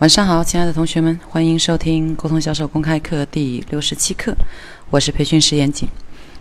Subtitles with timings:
[0.00, 4.34] 晚上好，亲爱的同学们，欢迎收听沟通销售公开课第六十七课，
[4.88, 5.86] 我是培训师严谨。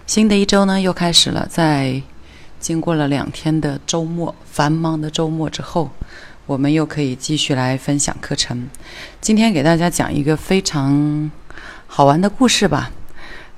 [0.08, 2.01] 新的一周呢又开始了，在
[2.61, 5.90] 经过了两天的周末，繁忙的周末之后，
[6.45, 8.70] 我们又可以继续来分享课程。
[9.20, 11.30] 今天给大家讲一个非常
[11.86, 12.89] 好玩的故事吧。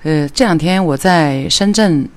[0.01, 2.09] 呃，这两天我在深圳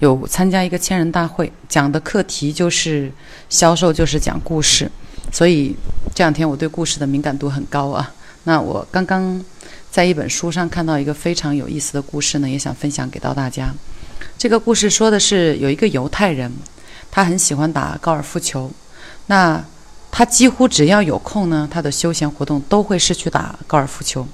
[0.00, 3.12] 有参加一个千人大会，讲的课题就是
[3.48, 4.90] 销售就是讲故事。
[5.32, 5.74] 所以
[6.14, 8.12] 这两天我对故事的敏感度很高啊。
[8.44, 9.42] 那我刚刚
[9.90, 13.72] 在一本书上看到一个非常有意思的故事呢，也想分享给到大家。
[14.38, 16.50] 这个故事说的是有一个犹太人，
[17.10, 18.70] 他很喜欢打高尔夫球。
[19.26, 19.62] 那
[20.10, 24.26] 他几乎只要有空呢，他的休闲活动都会是去打高尔夫球。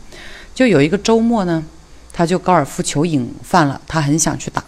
[0.55, 1.62] 就有一个周末呢，
[2.12, 4.62] 他就高尔夫球瘾犯了，他很想去打。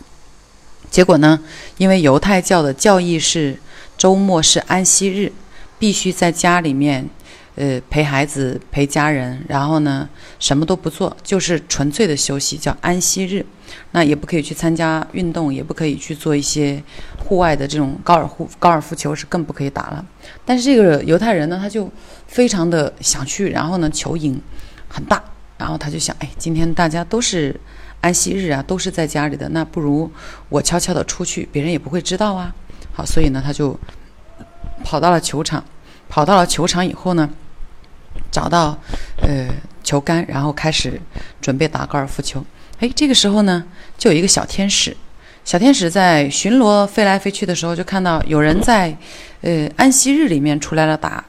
[0.90, 1.38] 结果呢，
[1.76, 3.58] 因为犹太教的教义是
[3.96, 5.32] 周末是安息日。
[5.78, 7.08] 必须在家里面，
[7.54, 13.44] 呃，陪孩子、陪家人，然后呢，什么都不做，就是纯粹的休息，叫安息日。
[13.92, 16.82] 那也不可以去参加运动，也不可以去做一些
[17.18, 20.04] 户外的这种高尔夫高尔夫球是更不可以打了。
[20.44, 21.90] 但是这个犹太人呢，他就
[22.26, 24.40] 非常的想去，然后呢，球瘾
[24.88, 25.22] 很大，
[25.58, 27.54] 然后他就想，哎，今天大家都是
[28.00, 30.10] 安息日啊，都是在家里的，那不如
[30.48, 32.54] 我悄悄的出去，别人也不会知道啊。
[32.92, 33.78] 好，所以呢，他就。
[34.88, 35.62] 跑到了球场，
[36.08, 37.28] 跑到了球场以后呢，
[38.30, 38.74] 找到
[39.20, 39.46] 呃
[39.84, 40.98] 球杆，然后开始
[41.42, 42.42] 准备打高尔夫球。
[42.78, 43.62] 哎，这个时候呢，
[43.98, 44.96] 就有一个小天使，
[45.44, 48.96] 小天使在巡逻飞来飞去的时候，就看到有人在
[49.42, 51.22] 呃安息日里面出来了打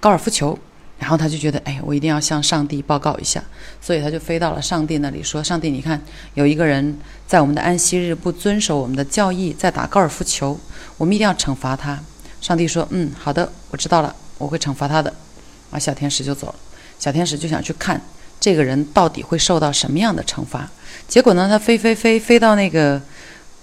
[0.00, 0.58] 高尔夫球，
[0.98, 3.44] 然后他就觉得，哎，我一定要向上帝报告一下，
[3.78, 6.00] 所以他就飞到了上帝那里，说：“上帝，你看，
[6.32, 6.96] 有一个人
[7.26, 10.58] 在我们的安息日不遵守我们的教义，在打高尔夫球，
[10.96, 12.00] 我们一定要惩罚他。”
[12.42, 15.14] 上帝说：“嗯，好的，我知道了，我会惩罚他的。”
[15.72, 16.54] 啊，小天使就走了。
[16.98, 17.98] 小天使就想去看
[18.38, 20.68] 这个人到底会受到什么样的惩罚。
[21.08, 23.00] 结果呢，他飞飞飞飞到那个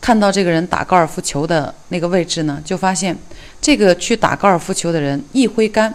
[0.01, 3.15] 看到这个人打高尔夫球的那个位置呢，就发现
[3.61, 5.93] 这个去打高尔夫球的人一挥杆，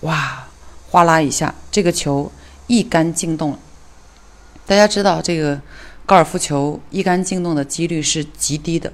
[0.00, 0.46] 哇，
[0.90, 2.30] 哗啦一下，这个球
[2.66, 3.58] 一杆进洞了。
[4.66, 5.60] 大家知道，这个
[6.06, 8.92] 高尔夫球一杆进洞的几率是极低的。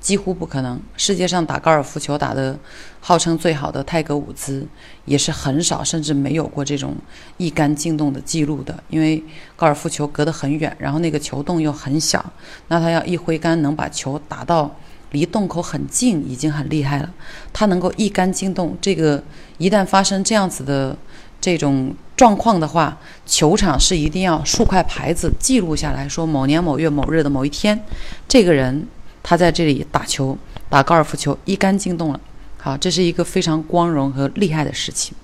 [0.00, 0.80] 几乎不可能。
[0.96, 2.58] 世界上打高尔夫球打的
[3.00, 4.66] 号称最好的泰格伍兹，
[5.04, 6.94] 也是很少甚至没有过这种
[7.36, 8.82] 一杆进洞的记录的。
[8.88, 9.22] 因为
[9.56, 12.24] 高尔夫球隔得很远，然后那个球洞又很小，
[12.68, 14.76] 那他要一挥杆能把球打到
[15.10, 17.10] 离洞口很近，已经很厉害了。
[17.52, 19.22] 他能够一杆进洞，这个
[19.58, 20.96] 一旦发生这样子的
[21.40, 27.84] 这种状况的话，球场是一定要竖块牌子记录下来说某年某月某日的某一天，
[28.28, 28.86] 这个人。
[29.28, 30.38] 他在这里打球，
[30.70, 32.20] 打高尔夫球一杆进洞了。
[32.56, 35.14] 好，这是一个非常光荣和厉害的事情。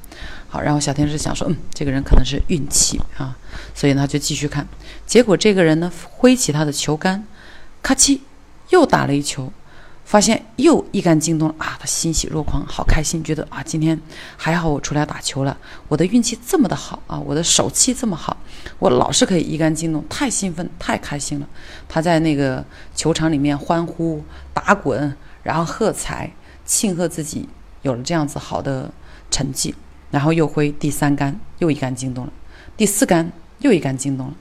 [0.46, 3.34] 好，然后小天使想说，嗯，这个人可能是运气啊，
[3.74, 4.68] 所以呢就继续看。
[5.06, 7.26] 结果这个人呢挥起他的球杆，
[7.82, 8.20] 咔嚓，
[8.68, 9.50] 又打了一球。
[10.04, 11.76] 发现又一杆进洞了啊！
[11.80, 13.98] 他欣喜若狂，好开心，觉得啊，今天
[14.36, 15.56] 还好我出来打球了，
[15.88, 18.36] 我的运气这么的好啊，我的手气这么好，
[18.78, 21.48] 我老是可以一杆进洞，太兴奋，太开心了。
[21.88, 22.64] 他在那个
[22.94, 24.22] 球场里面欢呼、
[24.52, 26.30] 打滚，然后喝彩，
[26.66, 27.48] 庆贺自己
[27.82, 28.92] 有了这样子好的
[29.30, 29.74] 成绩。
[30.10, 32.32] 然后又挥第三杆，又一杆进洞了；
[32.76, 34.34] 第四杆又一杆进洞了。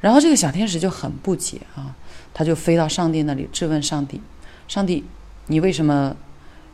[0.00, 1.94] 然后这个小天使就很不解啊，
[2.32, 4.22] 他就飞到上帝那里质问上帝。
[4.68, 5.02] 上帝，
[5.46, 6.14] 你为什么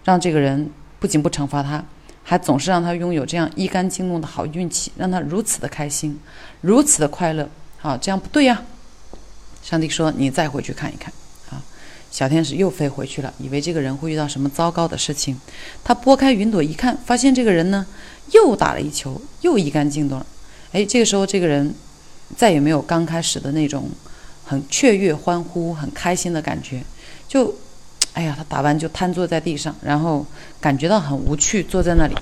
[0.03, 0.69] 让这个人
[0.99, 1.83] 不仅不惩罚他，
[2.25, 6.19] 还总是让他拥有这样一杆进洞的好运气，让他如此的开心，
[6.61, 7.49] 如此的快乐？
[7.81, 8.63] 啊，这样不对呀！
[9.63, 11.13] 上帝说：“你再回去看一看。”
[11.51, 11.63] 啊，
[12.11, 15.39] 小天使又飞回去了，以为这个人会遇到什么糟糕的事情。
[15.85, 17.87] 他拨开云朵一看，发现这个人呢，
[18.33, 20.27] 又打了一球，又一杆进洞了。
[20.73, 21.73] 哎，这个时候这个人
[22.37, 23.89] 再也没有刚开始的那种
[24.45, 26.83] 很雀跃、欢呼、很开心的感觉，
[27.29, 27.55] 就。
[28.15, 30.25] 哎呀，他打完就瘫坐在地上，然后
[30.61, 32.15] 感觉到很无趣，坐在那里。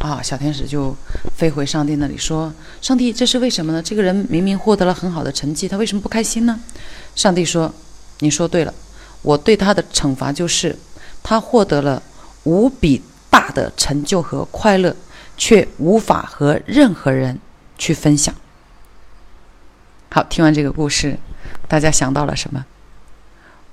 [0.00, 0.94] 啊，小天使就
[1.36, 3.82] 飞回上帝那里说：“上帝，这是为什么呢？
[3.82, 6.60] 这个人明明获得了很好的成绩，他为什么不开心呢？”
[7.14, 7.72] 上帝说
[8.20, 8.74] ：“你说对了，
[9.22, 10.76] 我对他的惩罚就是，
[11.22, 12.02] 他获得了
[12.42, 14.94] 无比大的成就和快乐，
[15.38, 17.38] 却无法和任何人
[17.78, 18.34] 去分享。”
[20.10, 21.18] 好，听完这个故事，
[21.66, 22.66] 大家想到了什么？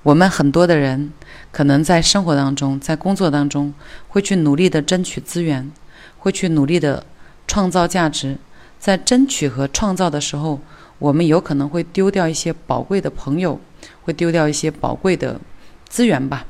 [0.02, 1.12] 我们很多的人，
[1.52, 3.72] 可能在生活当中，在工作当中，
[4.08, 5.70] 会去努力的争取资源，
[6.18, 7.04] 会去努力的
[7.46, 8.36] 创造价值。
[8.80, 10.60] 在争取和创造的时候，
[10.98, 13.60] 我们有可能会丢掉一些宝贵的朋友，
[14.02, 15.40] 会丢掉一些宝贵的
[15.88, 16.46] 资源吧。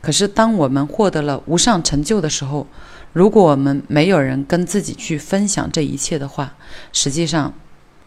[0.00, 2.68] 可是，当我们获得了无上成就的时候，
[3.12, 6.54] 如果我们没有人跟自己去分享这一切的话，
[6.92, 7.52] 实际上，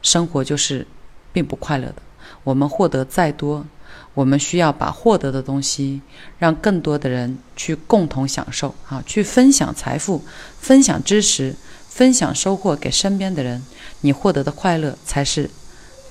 [0.01, 0.87] 生活就是
[1.33, 1.95] 并不快乐的。
[2.45, 3.65] 我们获得再多，
[4.15, 6.01] 我们需要把获得的东西
[6.39, 10.23] 让更多的人去共同享受啊，去分享财富，
[10.59, 11.55] 分享知识，
[11.87, 13.63] 分享收获给身边的人，
[14.01, 15.51] 你获得的快乐才是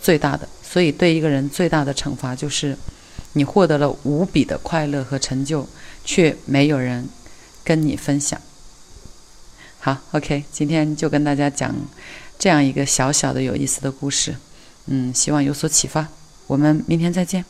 [0.01, 0.49] 最大的。
[0.63, 2.79] 所以，对一个人最大的惩罚就是。
[3.37, 5.67] 你获得了无比的快乐和成就，
[6.05, 7.09] 却没有人
[7.65, 8.41] 跟你分享。
[9.81, 11.75] 好，OK，今天就跟大家讲
[12.39, 14.37] 这样一个小小的有意思的故事，
[14.87, 16.07] 嗯，希望有所启发。
[16.47, 17.45] 我们明天再见。